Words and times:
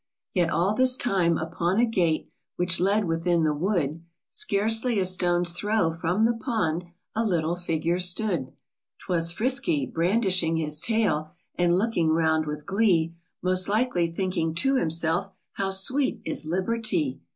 Vet 0.33 0.49
all 0.49 0.73
this 0.73 0.97
time 0.97 1.37
upon 1.37 1.77
a 1.79 1.85
gate 1.85 2.27
Which 2.55 2.79
led 2.79 3.05
within 3.05 3.43
the 3.43 3.53
wood, 3.53 4.03
Scarcely 4.31 4.97
a 4.97 5.05
stone's 5.05 5.51
throw 5.51 5.93
from 5.93 6.25
the 6.25 6.33
pond, 6.33 6.85
A 7.15 7.23
little 7.23 7.55
figure 7.55 7.99
stood. 7.99 8.51
'Twas 8.97 9.31
Frisky, 9.31 9.85
brandishing 9.85 10.57
his 10.57 10.81
tail 10.81 11.35
And 11.53 11.77
looking 11.77 12.09
round 12.09 12.47
with 12.47 12.65
glee: 12.65 13.13
Most 13.43 13.69
likely 13.69 14.07
thinking 14.07 14.55
to 14.55 14.73
himself," 14.77 15.33
How 15.57 15.69
sweet 15.69 16.19
is 16.25 16.47
liberty 16.47 17.19